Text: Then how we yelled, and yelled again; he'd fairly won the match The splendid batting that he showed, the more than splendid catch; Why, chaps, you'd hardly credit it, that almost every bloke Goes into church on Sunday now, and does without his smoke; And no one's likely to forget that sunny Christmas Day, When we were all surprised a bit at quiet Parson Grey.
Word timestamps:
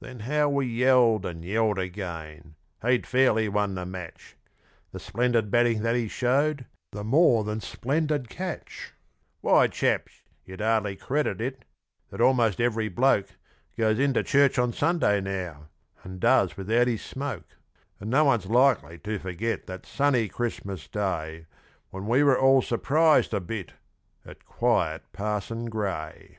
Then 0.00 0.18
how 0.26 0.48
we 0.48 0.66
yelled, 0.66 1.24
and 1.24 1.44
yelled 1.44 1.78
again; 1.78 2.56
he'd 2.84 3.06
fairly 3.06 3.48
won 3.48 3.76
the 3.76 3.86
match 3.86 4.36
The 4.90 4.98
splendid 4.98 5.52
batting 5.52 5.82
that 5.82 5.94
he 5.94 6.08
showed, 6.08 6.66
the 6.90 7.04
more 7.04 7.44
than 7.44 7.60
splendid 7.60 8.28
catch; 8.28 8.92
Why, 9.40 9.68
chaps, 9.68 10.22
you'd 10.44 10.60
hardly 10.60 10.96
credit 10.96 11.40
it, 11.40 11.64
that 12.10 12.20
almost 12.20 12.60
every 12.60 12.88
bloke 12.88 13.28
Goes 13.78 14.00
into 14.00 14.24
church 14.24 14.58
on 14.58 14.72
Sunday 14.72 15.20
now, 15.20 15.68
and 16.02 16.18
does 16.18 16.56
without 16.56 16.88
his 16.88 17.02
smoke; 17.02 17.50
And 18.00 18.10
no 18.10 18.24
one's 18.24 18.46
likely 18.46 18.98
to 18.98 19.20
forget 19.20 19.68
that 19.68 19.86
sunny 19.86 20.26
Christmas 20.26 20.88
Day, 20.88 21.46
When 21.90 22.08
we 22.08 22.24
were 22.24 22.36
all 22.36 22.62
surprised 22.62 23.32
a 23.32 23.38
bit 23.38 23.74
at 24.26 24.44
quiet 24.44 25.04
Parson 25.12 25.66
Grey. 25.66 26.38